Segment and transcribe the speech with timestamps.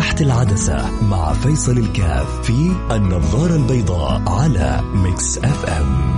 [0.00, 6.10] تحت العدسة مع فيصل الكاف في النظارة البيضاء على Mix FM.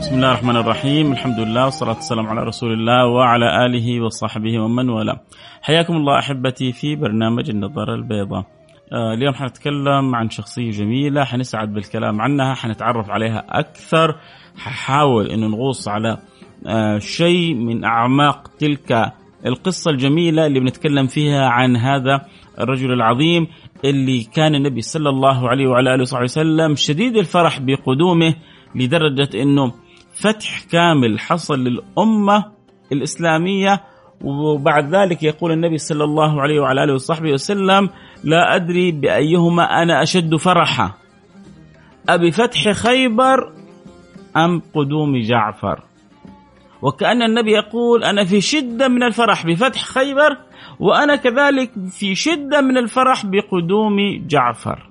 [0.00, 1.12] بسم الله الرحمن الرحيم.
[1.12, 5.20] الحمد لله والصلاة والسلام على رسول الله وعلى آله وصحبه ومن والاه.
[5.62, 8.44] حياكم الله أحبتي في برنامج النظارة البيضاء.
[8.92, 14.16] آه اليوم حنتكلم عن شخصية جميلة حنسعد بالكلام عنها حنتعرف عليها أكثر
[14.56, 16.18] ححاول أنه نغوص على
[16.98, 19.12] شيء من أعماق تلك
[19.46, 22.26] القصة الجميلة اللي بنتكلم فيها عن هذا
[22.60, 23.46] الرجل العظيم
[23.84, 28.34] اللي كان النبي صلى الله عليه وعلى آله وصحبه وسلم شديد الفرح بقدومه
[28.74, 29.72] لدرجة أنه
[30.14, 32.44] فتح كامل حصل للأمة
[32.92, 33.80] الإسلامية
[34.24, 37.88] وبعد ذلك يقول النبي صلى الله عليه وعلى آله وصحبه وسلم
[38.24, 40.92] لا أدري بأيهما أنا أشد فرحا
[42.08, 43.52] أبي فتح خيبر
[44.36, 45.80] أم قدوم جعفر؟
[46.82, 50.38] وكأن النبي يقول أنا في شدة من الفرح بفتح خيبر
[50.80, 54.88] وأنا كذلك في شدة من الفرح بقدوم جعفر.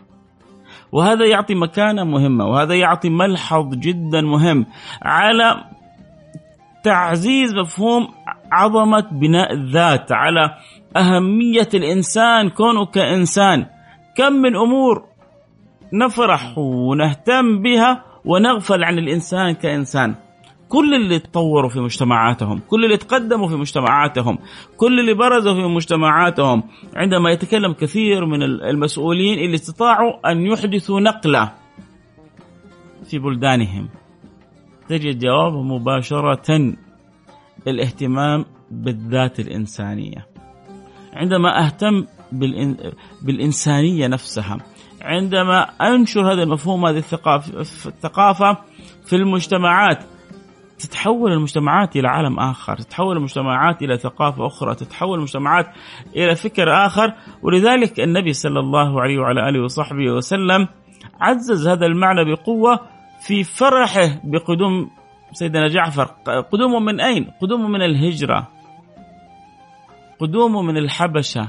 [0.91, 4.65] وهذا يعطي مكانة مهمة وهذا يعطي ملحظ جدا مهم
[5.01, 5.63] على
[6.83, 8.07] تعزيز مفهوم
[8.51, 10.55] عظمة بناء الذات على
[10.97, 13.65] أهمية الإنسان كونه كإنسان.
[14.17, 15.05] كم من أمور
[15.93, 20.15] نفرح ونهتم بها ونغفل عن الإنسان كإنسان.
[20.71, 24.37] كل اللي تطوروا في مجتمعاتهم كل اللي تقدموا في مجتمعاتهم
[24.77, 26.63] كل اللي برزوا في مجتمعاتهم.
[26.95, 31.51] عندما يتكلم كثير من المسؤولين اللي استطاعوا أن يحدثوا نقلة
[33.05, 33.89] في بلدانهم
[34.89, 36.73] تجد جوابهم مباشرة
[37.67, 40.27] الاهتمام بالذات الإنسانية.
[41.13, 42.77] عندما أهتم بالإن...
[43.21, 44.57] بالإنسانية نفسها
[45.01, 47.03] عندما أنشر هذا المفهوم هذه
[47.85, 48.57] الثقافة
[49.05, 50.03] في المجتمعات
[50.81, 55.65] تتحول المجتمعات إلى عالم آخر، تتحول المجتمعات إلى ثقافة أخرى، تتحول المجتمعات
[56.15, 60.67] إلى فكر آخر، ولذلك النبي صلى الله عليه وعلى آله وصحبه وسلم
[61.21, 62.79] عزز هذا المعنى بقوة
[63.27, 64.89] في فرحه بقدوم
[65.33, 66.03] سيدنا جعفر،
[66.51, 68.47] قدومه من أين؟ قدومه من الهجرة.
[70.19, 71.47] قدومه من الحبشة.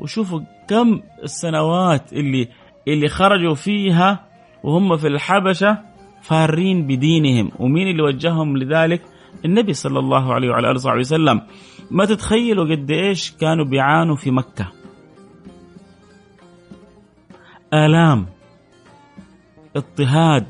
[0.00, 2.48] وشوفوا كم السنوات اللي
[2.88, 4.26] اللي خرجوا فيها
[4.64, 5.78] وهم في الحبشة
[6.22, 9.02] فارين بدينهم ومين اللي وجههم لذلك؟
[9.44, 11.40] النبي صلى الله عليه وعلى آله وسلم.
[11.90, 14.72] ما تتخيلوا قد إيش كانوا بيعانوا في مكة.
[17.74, 18.26] آلام
[19.76, 20.46] اضطهاد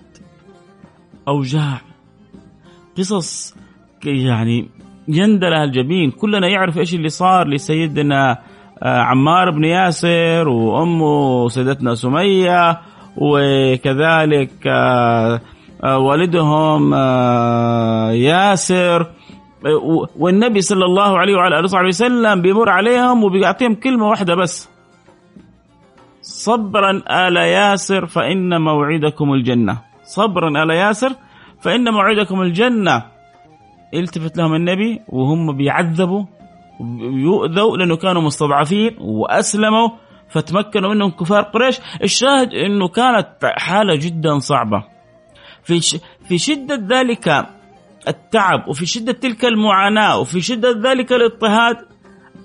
[1.29, 1.81] أوجاع
[2.99, 3.57] قصص
[4.05, 4.69] يعني
[5.09, 8.39] يندلها الجبين كلنا يعرف إيش اللي صار لسيدنا
[8.83, 12.81] عمار بن ياسر وأمه سيدتنا سمية
[13.17, 14.51] وكذلك
[15.85, 16.95] والدهم
[18.15, 19.07] ياسر
[20.19, 24.71] والنبي صلى الله عليه وعلى آله وصحبه وسلم بيمر عليهم وبيعطيهم كلمة واحدة بس.
[26.23, 29.79] صبرا آل ياسر فإن موعدكم الجنة.
[30.03, 31.13] صبرا آل ياسر
[31.61, 33.03] فإن موعدكم الجنة.
[33.95, 36.25] التفت لهم النبي وهم بيعذبوا
[37.01, 39.89] يؤذوا لأنه كانوا مستضعفين وأسلموا
[40.29, 41.81] فتمكنوا منهم كفار قريش.
[42.03, 44.98] الشاهد إنه كانت حالة جدا صعبة.
[45.69, 47.47] في في شدة ذلك
[48.09, 51.77] التعب وفي شدة تلك المعاناة وفي شدة ذلك الاضطهاد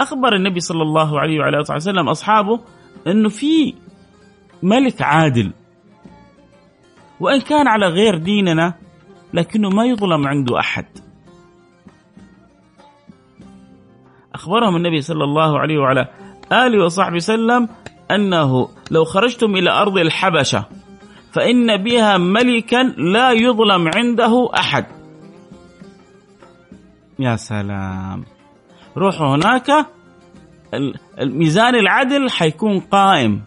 [0.01, 2.59] أخبر النبي صلى الله عليه وعلى آله وسلم أصحابه
[3.07, 3.73] إنه في
[4.63, 5.51] ملك عادل.
[7.19, 8.73] وإن كان على غير ديننا
[9.33, 10.85] لكنه ما يظلم عنده أحد.
[14.35, 16.07] أخبرهم النبي صلى الله عليه وعلى
[16.51, 17.69] آله وصحبه وسلم
[18.11, 20.65] أنه لو خرجتم إلى أرض الحبشة
[21.33, 24.85] فإن بها ملكا لا يظلم عنده أحد.
[27.19, 28.25] يا سلام.
[28.97, 29.85] روحوا هناك.
[31.19, 33.41] الميزان العدل حيكون قائم.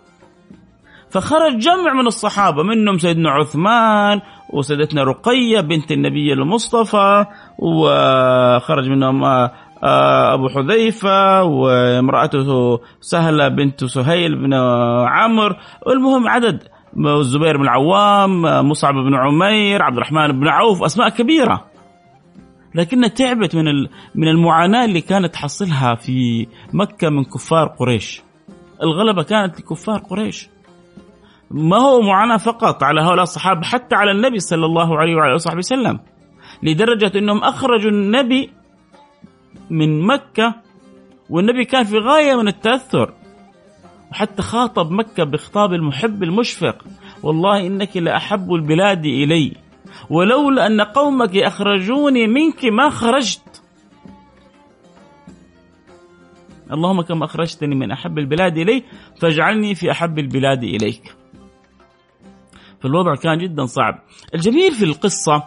[1.10, 4.20] فخرج جمع من الصحابة منهم سيدنا عثمان
[4.52, 7.24] وسيدتنا رقية بنت النبي المصطفى
[7.58, 9.24] وخرج منهم
[9.82, 14.54] أبو حذيفة وامرأته سهلة بنت سهيل بن
[15.08, 15.54] عمرو.
[15.88, 16.62] المهم عدد
[16.98, 21.64] الزبير بن العوام مصعب بن عمير عبد الرحمن بن عوف أسماء كبيرة.
[22.74, 23.64] لكنها تعبت من
[24.14, 28.22] من المعاناة اللي كانت تحصلها في مكة من كفار قريش.
[28.82, 30.48] الغلبة كانت لكفار قريش.
[31.50, 35.58] ما هو معاناة فقط على هؤلاء الصحابة حتى على النبي صلى الله عليه وعلى وصحبه
[35.58, 36.00] وسلم.
[36.62, 38.50] لدرجة إنهم أخرجوا النبي
[39.70, 40.54] من مكة
[41.30, 43.12] والنبي كان في غاية من التأثر.
[44.10, 46.84] وحتى خاطب مكة بخطاب المحب المشفق.
[47.22, 49.52] والله إنك لأحب البلاد إلي.
[50.10, 53.62] ولولا أن قومك أخرجوني منك ما خرجت.
[56.72, 58.82] اللهم كما أخرجتني من أحب البلاد إلي
[59.20, 61.16] فاجعلني في أحب البلاد إليك.
[62.80, 64.02] فالوضع كان جدا صعب.
[64.34, 65.42] الجميل في القصة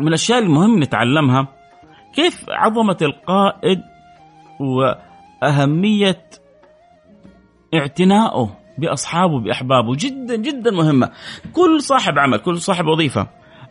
[0.00, 1.48] من الأشياء المهم نتعلمها
[2.14, 3.80] كيف عظمة القائد
[4.60, 6.24] وأهمية
[7.74, 9.96] اعتنائه بأصحابه بأحبابه.
[9.96, 11.10] جدا جدا مهمة.
[11.52, 13.26] كل صاحب عمل كل صاحب وظيفة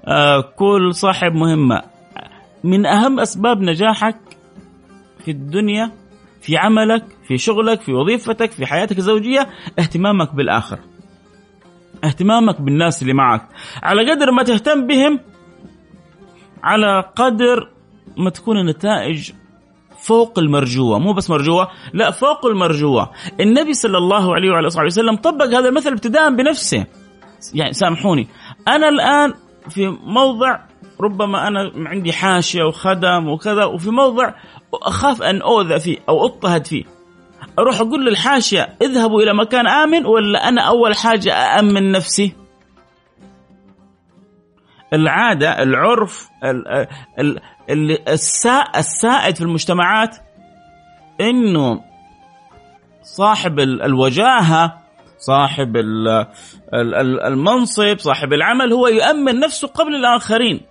[0.05, 1.81] آه، كل صاحب مهمة.
[2.63, 4.17] من أهم أسباب نجاحك
[5.25, 5.91] في الدنيا
[6.41, 9.47] في عملك في شغلك في وظيفتك في حياتك الزوجية
[9.79, 10.79] اهتمامك بالآخر.
[12.03, 13.47] اهتمامك بالناس اللي معك.
[13.83, 15.19] على قدر ما تهتم بهم
[16.63, 17.69] على قدر
[18.17, 19.31] ما تكون النتائج
[19.99, 23.11] فوق المرجوة مو بس مرجوة لا فوق المرجوة.
[23.39, 26.85] النبي صلى الله عليه وعلى آله وسلم طبق هذا المثل ابتداء بنفسه.
[27.53, 28.27] يعني سامحوني.
[28.67, 29.33] أنا الآن
[29.69, 30.59] في موضع
[31.01, 34.33] ربما أنا عندي حاشية وخدم وكذا وفي موضع
[34.73, 36.83] أخاف أن أوذى فيه أو أضطهد فيه.
[37.59, 42.46] أروح أقول للحاشية اذهبوا إلى مكان آمن ولا أنا أول حاجة أأمن نفسي؟
[44.93, 46.29] العادة العرف
[48.77, 50.17] السائد في المجتمعات
[51.21, 51.81] إنه
[53.03, 54.77] صاحب الوجاهة
[55.19, 55.77] صاحب
[57.27, 60.61] المنصب صاحب العمل هو يؤمن نفسه قبل الآخرين.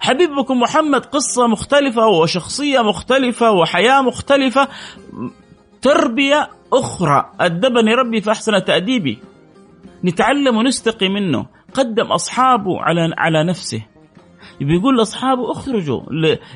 [0.00, 4.68] حبيبكم محمد قصة مختلفة وشخصية مختلفة وحياة مختلفة.
[5.82, 9.18] تربية أخرى أدبني ربي فأحسن تأديبي.
[10.04, 11.46] نتعلم ونستقي منه.
[11.74, 13.82] قدم أصحابه على على نفسه.
[14.60, 16.00] بيقول لأصحابه اخرجوا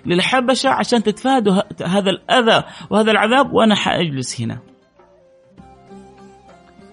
[0.06, 1.54] للحبشة عشان تتفادوا
[1.86, 4.58] هذا الأذى وهذا العذاب وأنا حأجلس هنا.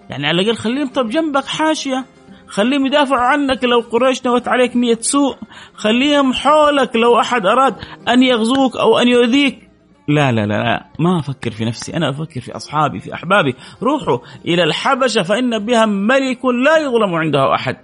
[0.10, 2.06] يعني على الأقل خليهم طب جنبك حاشية
[2.48, 5.36] خليهم يدافعوا عنك لو قريش نوت عليك نية سوء
[5.74, 7.76] خليهم حولك لو أحد أراد
[8.08, 9.70] أن يغزوك أو أن يؤذيك.
[10.08, 13.56] لا لا لا لا ما أفكر في نفسي أنا أفكر في أصحابي في أحبابي.
[13.84, 17.78] روحوا إلى الحبشة فإن بها ملك لا يظلم عنده أحد.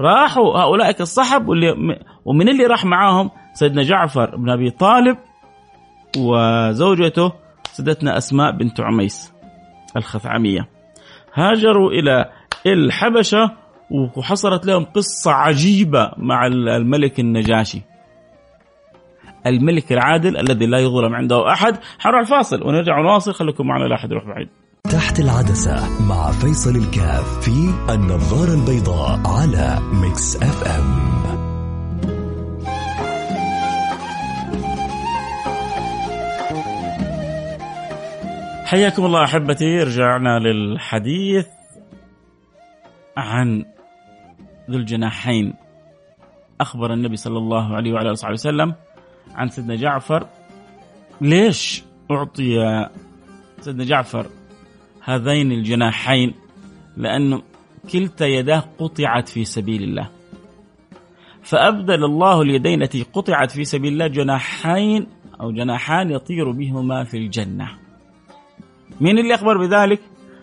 [0.00, 5.16] راحوا هؤلاء الصحب واللي ومن اللي راح معاهم سيدنا جعفر بن أبي طالب
[6.18, 7.32] وزوجته
[7.72, 9.32] سيدتنا أسماء بنت عميس
[9.96, 10.68] الخثعمية.
[11.34, 12.30] هاجروا إلى
[12.66, 13.50] الحبشة
[14.16, 17.82] وحصلت لهم قصة عجيبة مع الملك النجاشي.
[19.46, 21.78] الملك العادل الذي لا يظلم عنده أحد.
[21.98, 24.48] حنروح الفاصل ونرجع نواصل خليكم معنا لا أحد يروح بعيد.
[24.90, 31.14] تحت العدسة مع فيصل الكاف في النظارة البيضاء على Mix FM
[38.64, 41.46] حياكم الله أحبتي رجعنا للحديث
[43.16, 43.64] عن
[44.70, 45.54] ذو الجناحين.
[46.60, 48.74] أخبر النبي صلى الله عليه وعلى آله وسلم
[49.34, 50.26] عن سيدنا جعفر.
[51.20, 52.88] ليش أعطي
[53.60, 54.26] سيدنا جعفر
[55.04, 56.34] هذين الجناحين
[56.96, 57.42] لأنه
[57.92, 60.10] كلتا يداه قطعت في سبيل الله.
[61.42, 65.06] فأبدل الله اليدين التي قطعت في سبيل الله جناحين
[65.40, 67.68] أو جناحان يطير بهما في الجنة.
[69.00, 70.00] مين اللي أخبر بذلك؟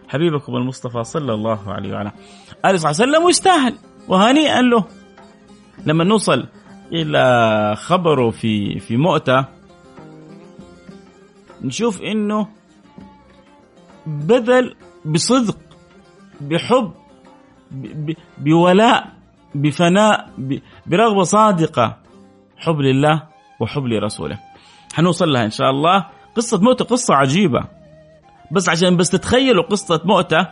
[0.07, 2.11] حبيبكم المصطفى صلى الله عليه وعلى
[2.65, 3.75] آله عليه وسلم ويستاهل
[4.07, 4.85] وهنيئا له.
[5.85, 6.47] لما نوصل
[6.93, 9.45] إلى خبره في في مؤتة
[11.62, 12.47] نشوف إنه
[14.05, 15.58] بذل بصدق
[16.41, 16.91] بحب
[18.38, 19.12] بولاء
[19.55, 20.29] بفناء
[20.86, 21.98] برغبة صادقة.
[22.58, 23.24] حب لله
[23.60, 24.39] وحب لرسوله.
[24.93, 26.05] حنوصل لها إن شاء الله.
[26.36, 27.63] قصة مؤتة قصة عجيبة.
[28.51, 30.48] بس عشان بس تتخيلوا قصة مؤتة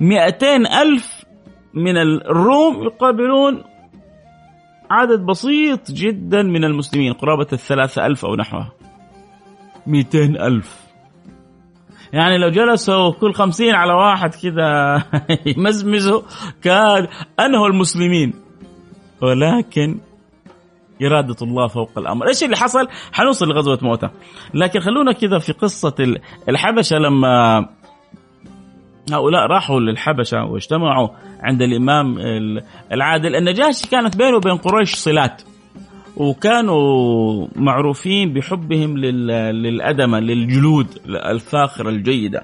[0.00, 1.24] مئتين ألف
[1.74, 3.64] من الروم يقابلون
[4.90, 8.72] عدد بسيط جدا من المسلمين قرابة الثلاثة ألف أو نحوها.
[9.86, 10.81] مئتين ألف.
[12.12, 15.02] يعني لو جلسوا كل خمسين على واحد كذا
[15.56, 16.22] يمزمزوا
[16.62, 17.08] كان
[17.40, 18.34] أنهوا المسلمين.
[19.22, 20.00] ولكن
[21.02, 22.28] إرادة الله فوق الأمر.
[22.28, 24.08] إيش اللي حصل؟ حنوصل لغزوة موتى
[24.54, 25.94] لكن خلونا كذا في قصة
[26.48, 26.98] الحبشة.
[26.98, 27.66] لما
[29.12, 31.08] هؤلاء راحوا للحبشة واجتمعوا
[31.40, 32.18] عند الإمام
[32.92, 35.42] العادل النجاشي كانت بينه وبين قريش صلات.
[36.16, 42.42] وكانوا معروفين بحبهم للأدمة للجلود الفاخرة الجيدة.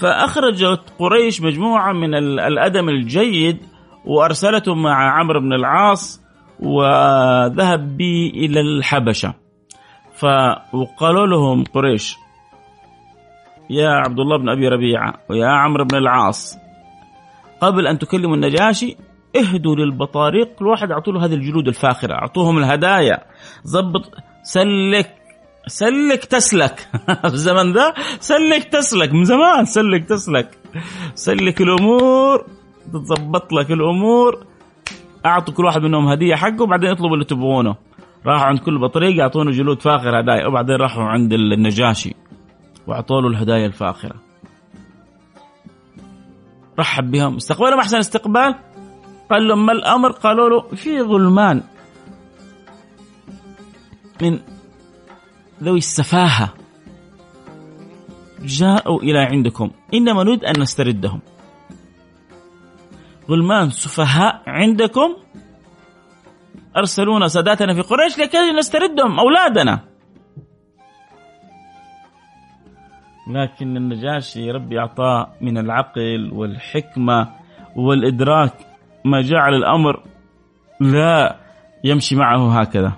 [0.00, 3.58] فأخرجت قريش مجموعة من الأدم الجيد
[4.04, 6.22] وأرسلته مع عمرو بن العاص
[6.60, 9.34] وذهب بي إلى الحبشة.
[10.18, 12.16] فقالوا لهم قريش
[13.70, 16.58] يا عبد الله بن أبي ربيعة ويا عمرو بن العاص
[17.60, 18.96] قبل أن تكلموا النجاشي
[19.36, 23.18] اهدوا للبطاريق كل واحد أعطوا له هذه الجلود الفاخرة أعطوهم الهدايا.
[23.66, 24.10] ضبط
[24.42, 25.14] سلك
[25.66, 26.88] سلك تسلك.
[27.28, 30.58] في الزمن ذا سلك تسلك من زمان سلك تسلك.
[31.14, 32.46] سلك الأمور
[32.92, 34.46] تتظبط لك الأمور.
[35.26, 37.76] أعطوا كل واحد منهم هدية حقه وبعدين اطلبوا اللي تبغونه.
[38.26, 42.14] راحوا عند كل بطريق يعطونه جلود فاخرة هدايا وبعدين راحوا عند النجاشي
[42.86, 44.14] وأعطوا له الهدايا الفاخرة.
[46.78, 47.36] رحب بهم.
[47.36, 48.54] استقبلهم أحسن استقبال؟
[49.32, 51.62] قال لهم ما الأمر؟ قالوا له في ظلمان
[54.22, 54.40] من
[55.62, 56.54] ذوي السفاهة.
[58.42, 59.70] جاءوا إلى عندكم.
[59.94, 61.20] إنما نريد أن نستردهم.
[63.30, 65.16] غلمان سفهاء عندكم؟
[66.76, 69.80] أرسلونا ساداتنا في قريش لكي نستردهم أولادنا.
[73.30, 77.28] لكن النجاشي ربي أعطاه من العقل والحكمة
[77.76, 78.71] والإدراك.
[79.04, 80.02] ما جعل الأمر
[80.80, 81.36] لا
[81.84, 82.92] يمشي معه هكذا.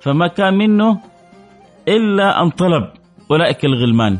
[0.00, 1.00] فما كان منه
[1.88, 2.90] إلا أن طلب
[3.30, 4.18] أولئك الغلمان.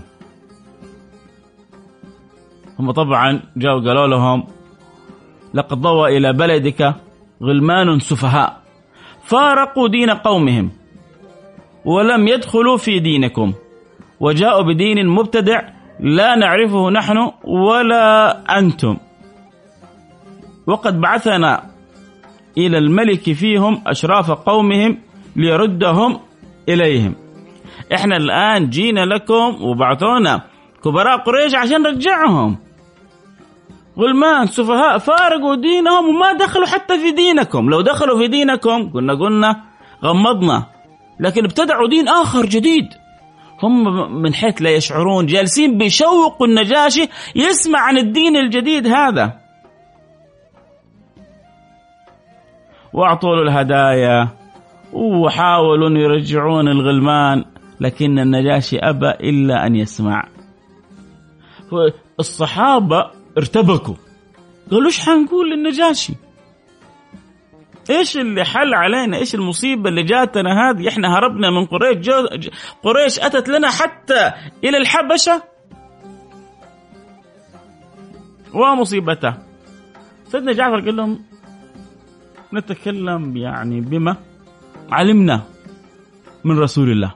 [2.78, 4.46] هم طبعا جاءوا قالوا لهم
[5.54, 6.94] لقد ضوى إلى بلدك
[7.42, 8.62] غلمان سفهاء
[9.22, 10.70] فارقوا دين قومهم
[11.84, 13.52] ولم يدخلوا في دينكم
[14.20, 15.62] وجاءوا بدين مبتدع
[16.00, 18.96] لا نعرفه نحن ولا أنتم.
[20.66, 21.62] وقد بعثنا
[22.58, 24.98] إلى الملك فيهم أشراف قومهم
[25.36, 26.20] ليردهم
[26.68, 27.14] إليهم.
[27.94, 30.42] إحنا الآن جينا لكم وبعثونا
[30.84, 32.56] كبراء قريش عشان نرجعهم.
[33.98, 37.70] غلمان سفهاء فارقوا دينهم وما دخلوا حتى في دينكم.
[37.70, 39.62] لو دخلوا في دينكم كنا قلنا
[40.04, 40.66] غمضنا
[41.20, 43.01] لكن ابتدعوا دين آخر جديد.
[43.62, 43.84] هم
[44.22, 49.40] من حيث لا يشعرون جالسين بيشوقوا النجاشي يسمع عن الدين الجديد هذا.
[52.92, 54.28] وأعطوا له الهدايا
[54.92, 57.44] وحاولوا أن يرجعون الغلمان
[57.80, 60.28] لكن النجاشي أبى إلا أن يسمع.
[62.20, 63.94] الصحابة ارتبكوا.
[64.70, 66.14] قالوا إيش حنقول للنجاشي؟
[67.90, 72.08] إيش اللي حل علينا؟ إيش المصيبة اللي جاتنا هذه؟ إحنا هربنا من قريش.
[72.82, 74.32] قريش أتت لنا حتى
[74.64, 75.42] إلى الحبشة؟
[78.54, 79.34] ومصيبته
[80.24, 81.24] سيدنا جعفر قال لهم
[82.54, 84.16] نتكلم يعني بما
[84.90, 85.42] علمنا
[86.44, 87.14] من رسول الله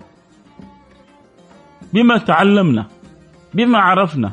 [1.93, 2.87] بما تعلمنا
[3.55, 4.33] بما عرفنا.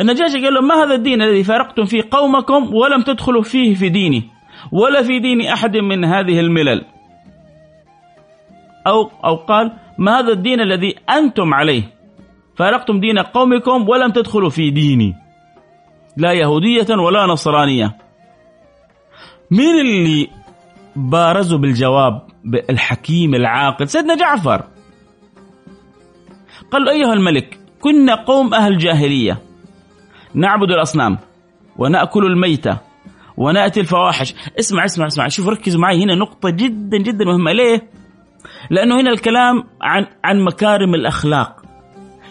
[0.00, 4.30] النجاشي قال لهم ما هذا الدين الذي فارقتم فيه قومكم ولم تدخلوا فيه في ديني؟
[4.72, 6.84] ولا في دين أحد من هذه الملل.
[8.86, 11.82] أو أو قال ما هذا الدين الذي أنتم عليه؟
[12.56, 15.14] فارقتم دين قومكم ولم تدخلوا في ديني.
[16.16, 17.96] لا يهودية ولا نصرانية.
[19.50, 20.28] مين اللي
[20.96, 22.22] بارزوا بالجواب
[22.70, 24.64] الحكيم العاقل؟ سيدنا جعفر.
[26.70, 29.47] قال أيها الملك كنا قوم أهل جاهلية.
[30.34, 31.18] نعبد الأصنام
[31.76, 32.78] ونأكل الميتة
[33.36, 34.34] ونأتي الفواحش.
[34.58, 35.28] اسمع اسمع اسمع.
[35.28, 36.04] شوف ركزوا معي.
[36.04, 37.52] هنا نقطة جدا جدا مهمة.
[37.52, 37.90] ليه؟
[38.70, 41.62] لأنه هنا الكلام عن عن مكارم الأخلاق.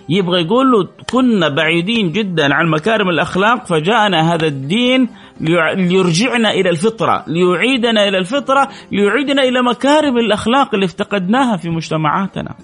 [0.09, 5.09] يبغى يقول له كنا بعيدين جدا عن مكارم الأخلاق فجاءنا هذا الدين
[5.41, 12.55] ليرجعنا إلى الفطرة ليعيدنا إلى الفطرة ليعيدنا إلى مكارم الأخلاق اللي افتقدناها في مجتمعاتنا.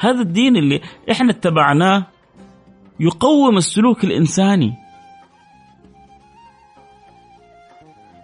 [0.00, 0.80] هذا الدين اللي
[1.10, 2.06] إحنا اتبعناه
[3.00, 4.74] يقوم السلوك الإنساني.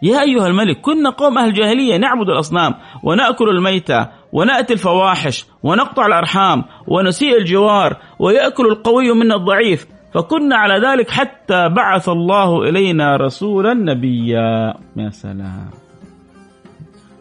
[0.02, 6.64] يا أيها الملك كنا قوم أهل الجاهلية نعبد الأصنام ونأكل الميتة ونأتي الفواحش ونقطع الأرحام
[6.86, 14.74] ونسيء الجوار ويأكل القوي منا الضعيف فكنا على ذلك حتى بعث الله إلينا رسولا نبيا.
[14.96, 15.70] يا سلام.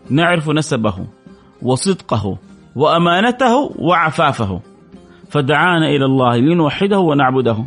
[0.10, 1.08] نعرف نسبه
[1.62, 2.38] وصدقه.
[2.76, 4.62] وأمانته وعفافه.
[5.30, 7.58] فدعانا إلى الله لنوحده ونعبده.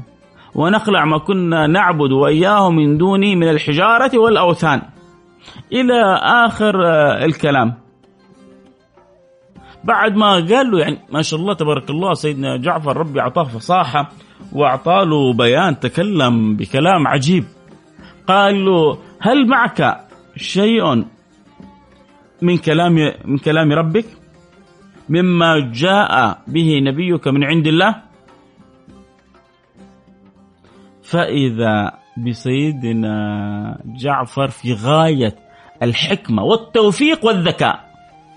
[0.54, 4.82] ونخلع ما كنا نعبد وإياه من دونه من الحجارة والأوثان.
[5.72, 7.74] إلى آخر آه، الكلام.
[9.84, 14.08] بعد ما قال له يعني ما شاء الله تبارك الله سيدنا جعفر ربي أعطاه فصاحة
[14.52, 17.44] واعطاه له بيان تكلم بكلام عجيب.
[18.26, 20.00] قال له هل معك
[20.36, 21.04] شيء
[22.42, 24.04] من كلام من كلام ربك؟
[25.08, 27.94] مما جاء به نبيك من عند الله.
[31.02, 31.92] فإذا
[32.26, 33.16] بسيدنا
[33.84, 35.34] جعفر في غاية
[35.82, 37.88] الحكمة والتوفيق والذكاء.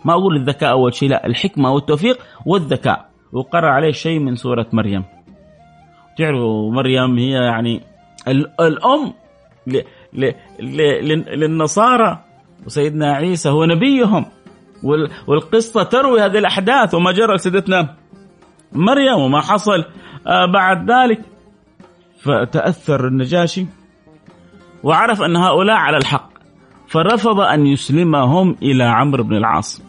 [0.05, 3.09] ما أقول الذكاء أول شيء لا الحكمة والتوفيق والذكاء.
[3.33, 5.03] وقرأ عليه شيء من سورة مريم.
[6.17, 7.81] تعرفوا مريم هي يعني
[8.59, 9.13] الأم
[11.33, 12.19] للنصارى.
[12.65, 14.25] وسيدنا عيسى هو نبيهم.
[15.27, 17.95] والقصة تروي هذه الأحداث وما جرى لسيدتنا
[18.71, 19.85] مريم وما حصل.
[20.27, 21.21] آه، بعد ذلك
[22.23, 23.65] فتأثر النجاشي
[24.83, 26.29] وعرف أن هؤلاء على الحق
[26.87, 29.81] فرفض أن يسلمهم إلى عمرو بن العاص.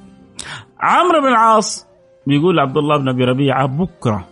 [0.80, 1.86] عمرو بن العاص
[2.26, 4.28] بيقول عبد الله بن أبي ربيعة بكرة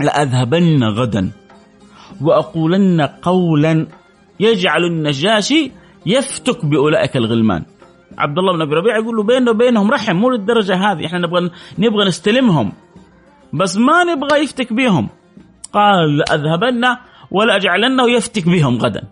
[0.00, 1.30] لأذهبن غدا
[2.20, 3.86] وأقولن قولا
[4.40, 5.72] يجعل النجاشي
[6.06, 7.64] يفتك بأولئك الغلمان.
[8.18, 11.50] عبد الله بن أبي ربيعة يقول له بيننا وبينهم رحم مو للدرجة هذه إحنا نبغى
[11.78, 12.72] نبغى نستلمهم.
[13.52, 15.08] بس ما نبغى يفتك بهم
[15.72, 16.84] قال لأذهبن
[17.30, 19.02] ولا أجعلنه يفتك بهم غدا.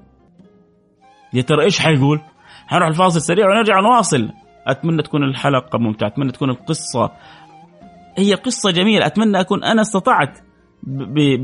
[1.33, 2.21] يا ترى إيش حيقول؟
[2.67, 4.29] حنروح الفاصل سريع ونرجع نواصل.
[4.67, 7.11] أتمنى تكون الحلقة ممتعة أتمنى تكون القصة
[8.19, 10.39] هي قصة جميلة أتمنى أكون أنا استطعت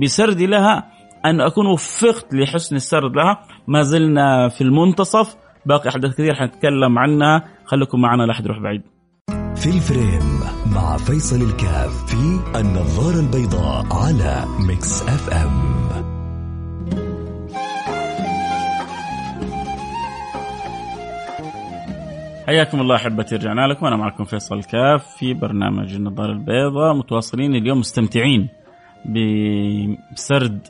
[0.03, 0.93] بسردي لها
[1.25, 3.41] أن أكون وفقت لحسن السرد لها.
[3.69, 5.37] ما زلنا في المنتصف.
[5.67, 7.45] باقي أحداث كثير حنتكلم عنها.
[7.65, 8.83] خليكم معنا لا أحد يروح بعيد.
[9.57, 10.41] في ال frame
[10.75, 15.77] مع فيصل الكاف في النظارة البيضاء على Mix FM.
[22.47, 23.87] حياكم الله أحبتي رجعنا لكم.
[23.87, 26.95] أنا معكم فيصل الكاف في برنامج النظارة البيضاء.
[26.95, 28.49] متواصلين اليوم مستمتعين
[30.15, 30.69] بسرد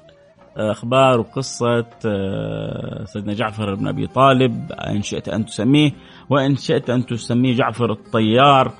[0.57, 5.93] أخبار وقصة آه، سيدنا جعفر بن أبي طالب إن شئت أن تسميه
[6.31, 8.73] وإن شئت أن تسميه جعفر الطيار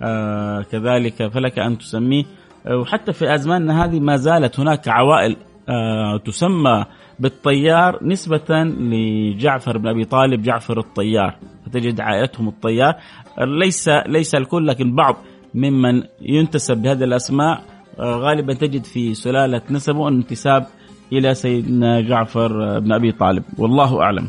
[0.00, 2.24] آه، كذلك فلك أن تسميه.
[2.66, 5.36] آه، وحتى في أزماننا هذه ما زالت هناك عوائل
[6.24, 6.84] تسمى
[7.18, 11.36] بالطيار نسبة لجعفر بن أبي طالب جعفر الطيار.
[11.66, 12.94] فتجد عائلتهم الطيار.
[13.38, 15.16] ليس ليس الكل لكن بعض
[15.54, 17.62] ممن ينتسب بهذه الأسماء.
[18.00, 20.66] غالبا تجد في سلالة نسبه انتساب
[21.18, 24.28] إلى سيدنا جعفر بن أبي طالب والله أعلم.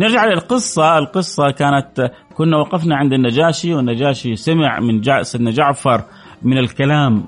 [0.00, 1.50] نرجع للقصه، القصة.
[1.50, 6.02] كانت كنا وقفنا عند النجاشي والنجاشي سمع من جع سيدنا جعفر
[6.42, 7.24] من الكلام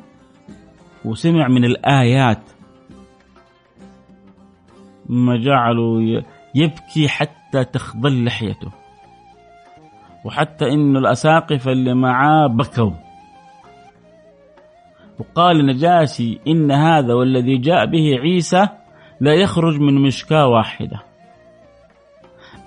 [1.04, 2.42] وسمع من الآيات.
[5.08, 6.22] ما جعله
[6.54, 8.72] يبكي حتى تخضل لحيته
[10.24, 13.07] وحتى إنه الاساقفه اللي معاه بكوا.
[15.18, 18.68] وقال نجاشي إن هذا والذي جاء به عيسى
[19.20, 21.02] لا يخرج من مشكاة واحدة.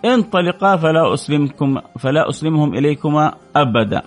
[0.06, 4.02] انطلقا فلا أسلمكم فلا أسلمهم إليكما أبدا.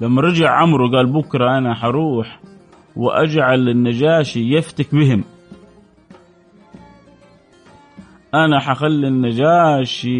[0.00, 2.40] لما رجع عمرو قال بكرة أنا حروح
[2.96, 5.24] وأجعل النجاشي يفتك بهم.
[8.34, 10.10] أنا حخلي النجاشي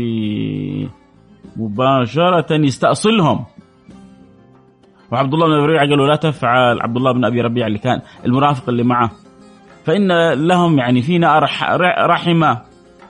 [1.56, 3.44] مباشرة يستأصلهم.
[5.12, 6.82] وعبد الله بن ربيعه قالوا لا تفعل.
[6.82, 9.10] عبد الله بن أبي ربيعه اللي كان المرافق اللي معه.
[9.84, 11.38] فإن لهم يعني فينا
[12.06, 12.60] رحمة.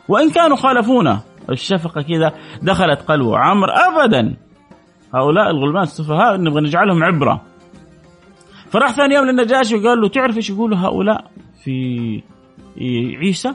[0.09, 1.21] وإن كانوا خالفونا.
[1.51, 2.33] الشفقة كذا
[2.63, 3.39] دخلت قلبه.
[3.39, 4.37] عمرو ابدا.
[5.15, 7.41] هؤلاء الغلمان السفهاء نبغى نجعلهم عبرة.
[8.71, 11.25] فراح ثاني يوم للنجاشي وقال له تعرف إيش يقولوا هؤلاء
[11.65, 12.23] في
[13.21, 13.55] عيسى؟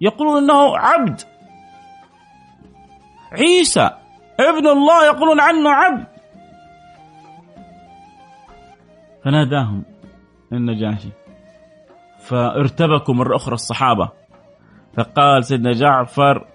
[0.00, 1.20] يقولون إنه عبد.
[3.32, 3.90] عيسى
[4.40, 6.06] ابن الله يقولون عنه عبد.
[9.24, 9.84] فناداهم
[10.52, 11.08] النجاشي
[12.20, 14.08] فارتبكوا مرة أخرى الصحابة.
[14.96, 16.46] فقال سيدنا جعفر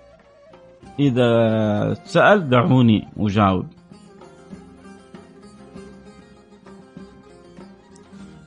[0.99, 3.65] إذا سأل دعوني أجاوب.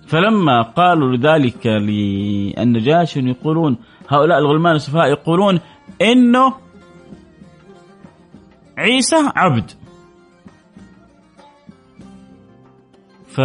[0.08, 3.78] فلما قالوا لذلك للنجاشي يقولون
[4.08, 5.60] هؤلاء الغلمان السفهاء يقولون
[6.02, 6.54] إنه
[8.78, 9.70] عيسى عبد.
[13.26, 13.40] ف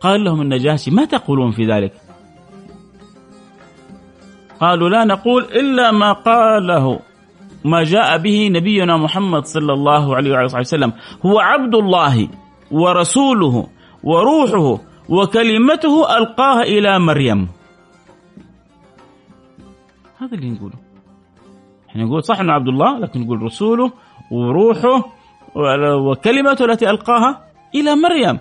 [0.00, 1.92] قال لهم النجاشي ما تقولون في ذلك؟
[4.60, 7.00] قالوا لا نقول إلا ما قاله
[7.64, 10.92] ما جاء به نبينا محمد صلى الله عليه وعلى وسلم.
[11.26, 12.28] هو عبد الله
[12.70, 13.66] ورسوله
[14.04, 17.48] وروحه وكلمته ألقاها إلى مريم.
[20.18, 20.74] هذا اللي نقوله.
[21.90, 23.92] إحنا نقول صح إنه عبد الله لكن نقول رسوله
[24.30, 25.04] وروحه
[26.08, 28.38] وكلمته التي ألقاها إلى مريم.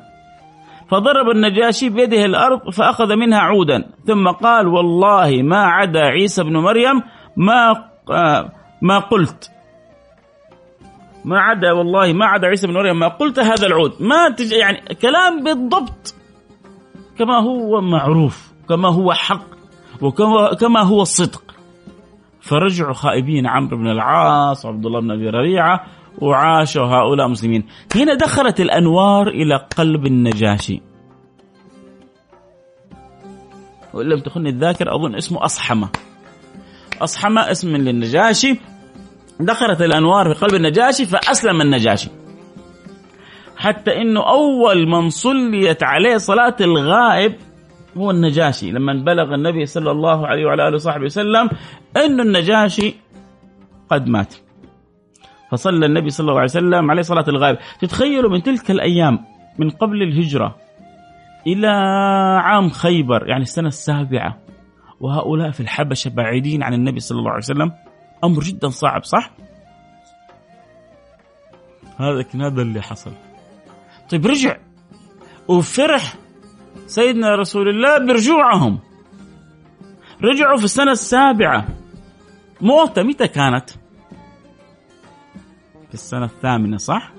[0.90, 3.90] فضرب النجاشي بيده الأرض فأخذ منها عودا.
[4.06, 7.02] ثم قال والله ما عدا عيسى بن مريم
[7.38, 7.86] ما
[8.82, 9.52] ما قلت.
[11.26, 13.94] ما عدا والله ما عدا عيسى بن مريم ما قلت هذا العود.
[14.00, 16.16] ما تج يعني كلام بالضبط
[17.18, 19.46] كما هو معروف كما هو حق
[20.02, 21.44] وكما كما هو الصدق
[22.42, 25.86] فرجعوا خائبين عمرو بن العاص وعبد الله بن أبي ربيعة
[26.18, 30.82] وعاشوا هؤلاء مسلمين هنا دخلت الأنوار إلى قلب النجاشي.
[33.94, 35.90] وإن لم تخني الذاكرة أظن اسمه أصحمة.
[37.02, 38.60] أصحمة اسم للنجاشي.
[39.40, 42.10] دخلت الأنوار في قلب النجاشي فأسلم النجاشي.
[43.58, 47.36] حتى إنه أول من صليت عليه صلاة الغائب
[47.98, 48.72] هو النجاشي.
[48.72, 51.50] لما بلغ النبي صلى الله عليه وعلى آله وصحبه وسلم
[51.98, 52.96] إنه النجاشي
[53.90, 54.34] قد مات.
[55.52, 57.58] فصلى النبي صلى الله عليه وسلم عليه صلاة الغائب.
[57.80, 59.26] تتخيلوا من تلك الأيام
[59.60, 60.56] من قبل الهجرة
[61.48, 61.68] إلى
[62.44, 64.38] عام خيبر يعني السنة السابعة
[65.00, 67.72] وهؤلاء في الحبشة بعيدين عن النبي صلى الله عليه وسلم.
[68.24, 69.32] أمر جدا صعب صح؟
[71.98, 73.12] هذا هذا اللي حصل.
[74.10, 74.58] طيب رجع
[75.48, 76.14] وفرح
[76.88, 78.80] سيدنا رسول الله برجوعهم.
[80.24, 81.68] رجعوا في السنة السابعة.
[82.62, 83.70] موتة متى كانت؟
[85.88, 87.12] في السنة الثامنة صح؟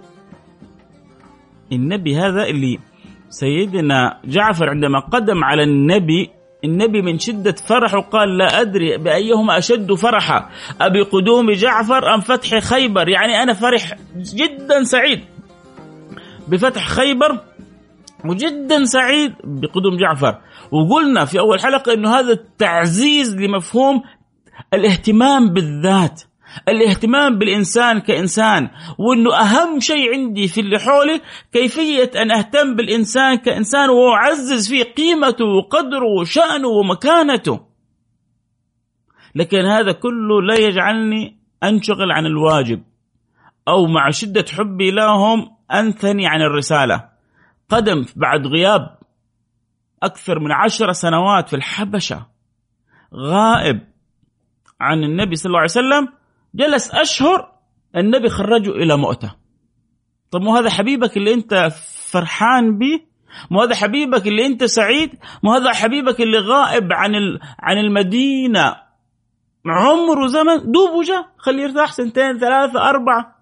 [1.72, 2.78] النبي هذا اللي
[3.28, 6.31] سيدنا جعفر عندما قدم على النبي
[6.64, 10.48] النبي من شدة فرحه قال لا أدري بأيهما أشد فرحا
[10.81, 15.20] أبي قدوم جعفر أم فتح خيبر؟ يعني أنا فرح جدا سعيد.
[16.48, 17.38] بفتح خيبر
[18.24, 20.38] وجدا سعيد بقدوم جعفر.
[20.72, 24.02] وقلنا في أول حلقة إنه هذا التعزيز لمفهوم
[24.74, 26.22] الاهتمام بالذات.
[26.68, 31.20] الاهتمام بالإنسان كإنسان وإنه أهم شيء عندي في اللي حولي
[31.52, 37.61] كيفية أن أهتم بالإنسان كإنسان واعزز فيه قيمته وقدره وشأنه ومكانته.
[39.34, 42.82] لكن هذا كله لا يجعلني أنشغل عن الواجب
[43.68, 47.08] أو مع شدة حبي لهم أنثني عن الرسالة.
[47.68, 48.98] قدم بعد غياب
[50.02, 52.26] أكثر من عشر سنوات في الحبشة
[53.14, 53.80] غائب
[54.80, 56.08] عن النبي صلى الله عليه وسلم
[56.58, 57.52] جلس أشهر
[57.96, 59.34] النبي خرجه إلى مؤتة.
[60.30, 61.68] طب مو هذا حبيبك اللي أنت
[62.10, 63.00] فرحان به؟
[63.50, 65.10] مو هذا حبيبك اللي أنت سعيد؟
[65.42, 67.12] مو هذا حبيبك اللي غائب عن
[67.58, 68.76] عن المدينة؟
[69.66, 73.38] عمره زمن دوب وجاء خليه يرتاح سنتين ثلاثة أربعة.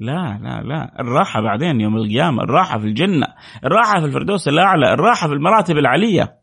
[0.00, 3.26] لا لا لا الراحة بعدين يوم القيامة الراحة في الجنة
[3.64, 6.38] الراحة في الفردوس الأعلى الراحة في المراتب العلية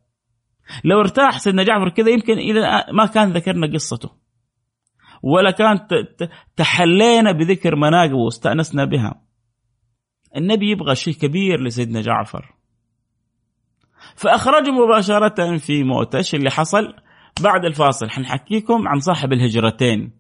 [0.84, 4.21] لو ارتاح سيدنا جعفر كذا يمكن إذا ما كان ذكرنا قصته.
[5.24, 5.80] ولا كان
[6.56, 9.22] تحلينا بذكر مناقبه واستأنسنا بها.
[10.38, 12.56] النبي يبغى شيء كبير لسيدنا جعفر.
[14.16, 16.18] فأخرجه مباشرة في موته.
[16.18, 16.94] إيش اللي حصل؟
[17.42, 20.12] بعد الفاصل حنحكيكم عن صاحب الهجرتين.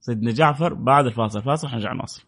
[0.00, 2.22] سيدنا جعفر بعد الفاصل فاصل حنرجع نواصل.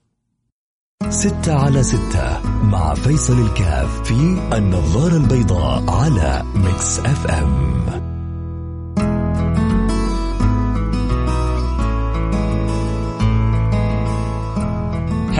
[1.09, 4.15] ستة على ستة مع فيصل الكاف في
[4.59, 8.00] النظارة البيضاء على Mix FM.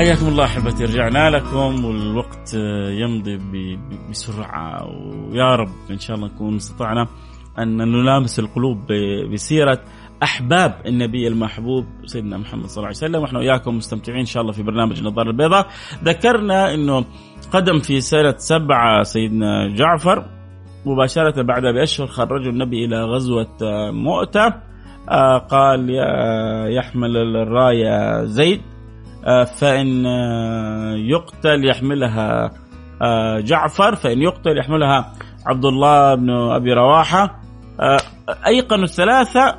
[0.01, 2.55] حياكم الله أحبتي رجعنا لكم والوقت
[2.91, 3.39] يمضي
[4.11, 4.87] بسرعة.
[5.31, 7.07] ويا رب إن شاء الله نكون استطعنا
[7.59, 8.79] أن نلامس القلوب
[9.33, 9.81] بسيرة
[10.23, 13.23] أحباب النبي المحبوب سيدنا محمد صلى الله عليه وسلم.
[13.23, 15.67] وإحنا وياكم مستمتعين إن شاء الله في برنامج النظارة البيضاء.
[16.05, 17.05] ذكرنا إنه
[17.53, 20.25] قدم في سنه سبعه سيدنا جعفر.
[20.87, 23.59] مباشرة بعد بأشهر خرجوا النبي إلى غزوة
[23.91, 24.55] مؤتة.
[25.11, 25.91] آه، قال
[26.77, 28.61] يحمل الرايه زيد.
[29.27, 30.05] آه، فإن
[30.97, 32.51] يقتل يحملها
[33.03, 35.13] آه، جعفر فإن يقتل يحملها
[35.47, 37.41] عبد الله بن أبي رواحة.
[38.47, 39.59] أيقنوا الثلاثة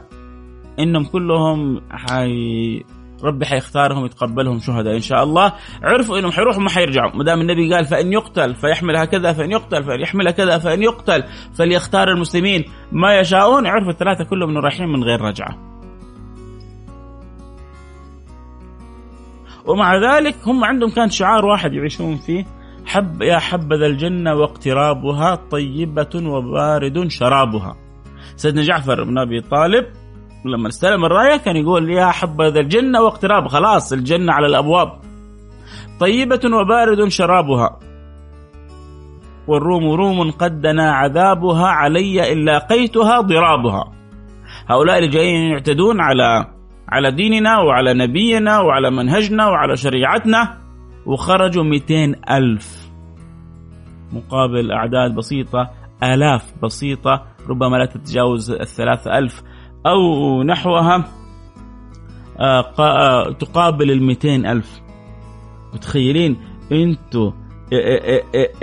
[0.79, 2.83] إنهم كلهم حي
[3.23, 5.53] ربي حيختارهم يتقبلهم شهداء إن شاء الله.
[5.83, 7.15] عرفوا إنهم حيروحوا ما حيرجعوا.
[7.15, 11.23] ما دام النبي قال فإن يقتل فيحمل هكذا فإن يقتل فان يحمل كذا فإن يقتل
[11.53, 13.67] فليختار المسلمين ما يشاءون.
[13.67, 15.70] عرفوا الثلاثة كلهم إنه رايحين من غير رجعة.
[19.65, 22.45] ومع ذلك هم عندهم كان شعار واحد يعيشون فيه
[22.85, 27.75] حب يا حبذا الجنة واقترابها طيبة وبارد شرابها.
[28.35, 29.85] سيدنا جعفر بن أبي طالب
[30.45, 34.91] لما استلم الراية كان يقول يا حبذا الجنة واقتراب خلاص الجنة على الأبواب.
[35.99, 37.79] طيبة وبارد شرابها.
[39.47, 43.91] والروم روم قد دنا عذابها علي إن لاقيتها ضرابها.
[44.67, 46.60] هؤلاء اللي جايين يعتدون على
[46.91, 50.57] على ديننا وعلى نبينا وعلى منهجنا وعلى شريعتنا
[51.05, 52.91] وخرجوا 200 ألف.
[54.13, 55.69] مقابل أعداد بسيطة
[56.03, 59.43] آلاف بسيطة ربما لا تتجاوز الثلاثة ألف
[59.85, 61.03] أو نحوها
[62.39, 64.81] آه، آه، تقابل المئتين ألف.
[65.73, 66.37] متخيلين
[66.71, 67.31] أنتوا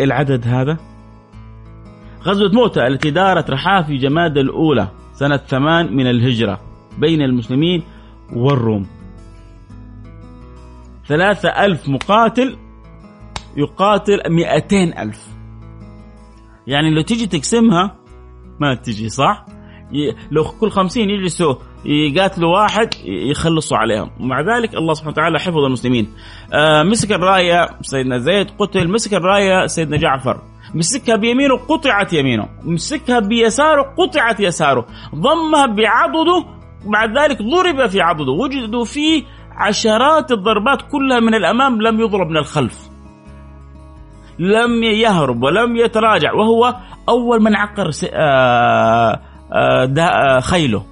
[0.01, 0.77] العدد هذا؟
[2.23, 6.61] غزوة موتة التي دارت رحاف جماد الأولى سنة ثمان من الهجرة
[6.99, 7.83] بين المسلمين
[8.33, 8.87] والروم.
[11.09, 12.57] ثلاثة ألف مقاتل
[13.57, 15.27] يقاتل مئتين ألف.
[16.67, 17.97] يعني لو تيجي تقسمها
[18.61, 19.47] ما تجي صح؟
[20.31, 24.11] لو كل خمسين يجلسوا يقاتلوا واحد يخلصوا عليهم.
[24.21, 26.13] ومع ذلك الله سبحانه وتعالى حفظ المسلمين.
[26.53, 30.43] آه مسك الراية سيدنا زيد قتل مسك الراية سيدنا جعفر.
[30.75, 32.49] مسكها بيمينه قطعت يمينه.
[32.65, 34.87] مسكها بيساره قطعت يساره.
[35.15, 42.01] ضمها بعضده بعد ذلك ضرب في عضده وجدوا فيه عشرات الضربات كلها من الأمام لم
[42.01, 42.89] يضرب من الخلف.
[44.39, 46.33] لم يهرب ولم يتراجع.
[46.33, 46.77] وهو
[47.09, 49.21] أول من عقر آه،
[49.53, 50.85] آه، آه، خيله.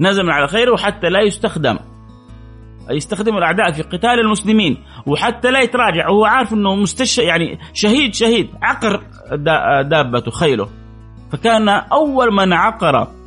[0.00, 1.78] نزل من على خيره حتى لا يستخدم.
[2.90, 4.84] يستخدم الأعداء في قتال المسلمين.
[5.06, 6.08] وحتى لا يتراجع.
[6.08, 8.50] وهو عارف إنه مستش يعني شهيد شهيد.
[8.62, 9.02] عقر
[9.82, 10.68] دابته خيله.
[11.32, 13.21] فكان أول من عقر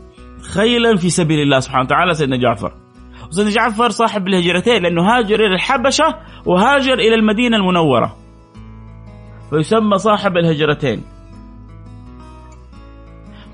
[0.53, 2.73] خيلا في سبيل الله سبحانه وتعالى سيدنا جعفر.
[3.29, 8.15] سيدنا جعفر صاحب الهجرتين لأنه هاجر إلى الحبشة وهاجر إلى المدينة المنورة.
[9.49, 11.03] فيسمى صاحب الهجرتين.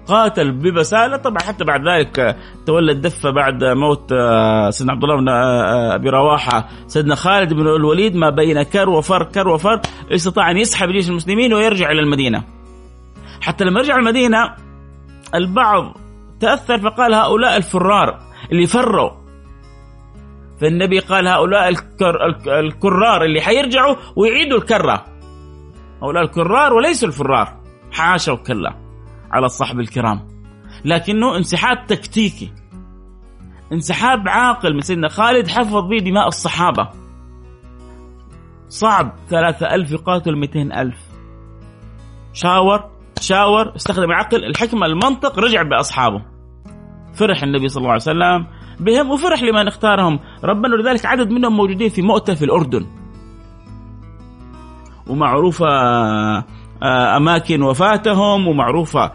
[0.08, 5.30] قاتل ببساله طبعا حتى بعد ذلك تولى الدفة بعد موت آه، سيدنا عبد الله بن
[5.30, 6.69] آه، آه، أبي رواحة.
[6.88, 11.54] سيدنا خالد بن الوليد ما بين كر وفر كر وفر استطاع أن يسحب جيش المسلمين
[11.54, 12.43] ويرجع إلى المدينة.
[13.41, 14.38] حتى لما رجع المدينة
[15.36, 15.97] البعض
[16.41, 18.19] تأثر فقال هؤلاء الفرار
[18.51, 19.12] اللي فروا.
[20.62, 22.25] فالنبي قال هؤلاء الكر
[22.60, 25.06] الكرار اللي حيرجعوا ويعيدوا الكرة.
[26.04, 27.62] هؤلاء الكرار وليسوا الفرار.
[27.91, 28.75] حاشا وكلا
[29.32, 30.27] على الصحب الكرام.
[30.86, 32.54] لكنه انسحاب تكتيكي.
[33.73, 36.89] انسحاب عاقل من سيدنا خالد حفظ به دماء الصحابة.
[38.67, 40.99] صعب ثلاثة ألف يقاتل مئتين ألف.
[42.34, 46.21] شاور شاور استخدم العقل الحكمة المنطق رجع بأصحابه.
[47.13, 48.47] فرح النبي صلى الله عليه وسلم
[48.79, 50.19] بهم وفرح لمن اختارهم.
[50.43, 52.86] ربنا ولذلك عدد منهم موجودين في مؤتة في الأردن.
[55.07, 55.67] ومعروفة
[56.84, 59.12] آه، أماكن وفاتهم ومعروفة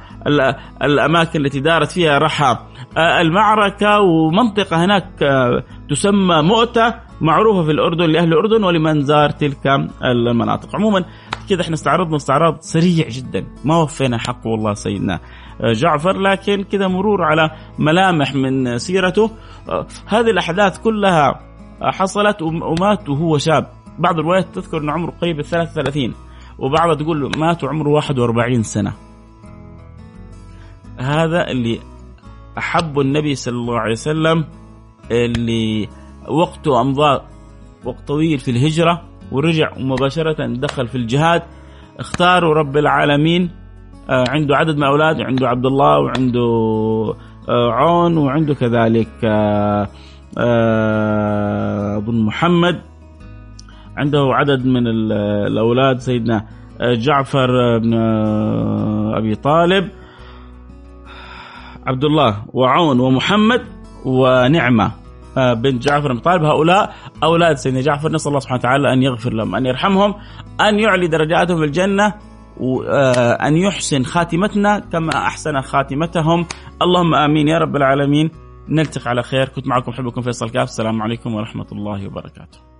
[0.82, 2.56] الأماكن التي دارت فيها رحى
[2.96, 4.00] آه، المعركة.
[4.00, 7.05] ومنطقة هناك آه، تسمى مؤتة.
[7.20, 9.66] معروفة في الأردن لأهل الأردن ولمن زار تلك
[10.04, 10.76] المناطق.
[10.76, 11.04] عموما
[11.48, 13.46] كذا إحنا استعرضنا استعراض سريع جدا.
[13.64, 15.20] ما وفينا حقه والله سيدنا
[15.60, 19.30] جعفر لكن كذا مرور على ملامح من سيرته.
[20.06, 21.40] هذه الأحداث كلها
[21.82, 23.66] حصلت ومات وهو شاب.
[23.98, 26.14] بعض الروايات تذكر أنه عمره قريب ال 33
[26.58, 28.92] وبعضها تقول مات وعمره 41 سنة.
[30.98, 31.80] هذا اللي
[32.58, 34.44] أحب النبي صلى الله عليه وسلم
[35.10, 35.88] اللي
[36.28, 37.20] وقته أمضى
[37.84, 41.42] وقت طويل في الهجرة ورجع مباشرة دخل في الجهاد.
[41.98, 43.50] اختاروا رب العالمين
[44.10, 46.40] آه، عنده عدد من أولاده عنده عبد الله وعنده
[47.48, 49.24] آه، عون وعنده كذلك
[51.94, 52.80] أظن آه، محمد.
[53.96, 56.46] عنده عدد من الأولاد سيدنا
[56.80, 57.94] جعفر بن
[59.14, 59.88] أبي طالب
[61.86, 63.62] عبد الله وعون ومحمد
[64.04, 65.05] ونعمة.
[65.36, 69.66] بنت جعفر بن هؤلاء أولاد سيدنا جعفر نسأل الله سبحانه وتعالى أن يغفر لهم أن
[69.66, 70.14] يرحمهم
[70.60, 72.14] أن يعلي درجاتهم في الجنة
[72.56, 76.46] وأن يحسن خاتمتنا كما أحسن خاتمتهم.
[76.82, 78.30] اللهم آمين يا رب العالمين.
[78.68, 79.48] نلتقي على خير.
[79.48, 80.68] كنت معكم حبكم فيصل كاف.
[80.68, 82.75] السلام عليكم ورحمة الله وبركاته.